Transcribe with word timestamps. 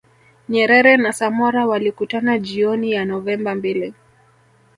Nyerere 0.49 0.97
na 0.97 1.11
Samora 1.13 1.65
walikutana 1.65 2.39
jioni 2.39 2.91
ya 2.91 3.05
Novemba 3.05 3.55
mbili 3.55 3.93